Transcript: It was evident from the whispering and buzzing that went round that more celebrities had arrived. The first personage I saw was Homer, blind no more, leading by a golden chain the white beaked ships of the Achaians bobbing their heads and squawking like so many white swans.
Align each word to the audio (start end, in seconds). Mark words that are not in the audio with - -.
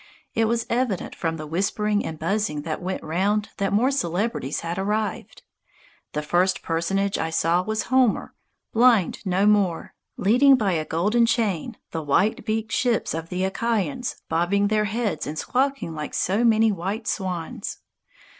It 0.33 0.45
was 0.45 0.65
evident 0.67 1.13
from 1.13 1.37
the 1.37 1.45
whispering 1.45 2.03
and 2.03 2.17
buzzing 2.17 2.63
that 2.63 2.81
went 2.81 3.03
round 3.03 3.49
that 3.57 3.71
more 3.71 3.91
celebrities 3.91 4.61
had 4.61 4.79
arrived. 4.79 5.43
The 6.13 6.23
first 6.23 6.63
personage 6.63 7.19
I 7.19 7.29
saw 7.29 7.61
was 7.61 7.83
Homer, 7.83 8.33
blind 8.73 9.19
no 9.27 9.45
more, 9.45 9.93
leading 10.17 10.55
by 10.55 10.71
a 10.71 10.85
golden 10.85 11.27
chain 11.27 11.77
the 11.91 12.01
white 12.01 12.43
beaked 12.47 12.71
ships 12.71 13.13
of 13.13 13.29
the 13.29 13.43
Achaians 13.43 14.15
bobbing 14.27 14.69
their 14.69 14.85
heads 14.85 15.27
and 15.27 15.37
squawking 15.37 15.93
like 15.93 16.15
so 16.15 16.43
many 16.43 16.71
white 16.71 17.07
swans. 17.07 17.77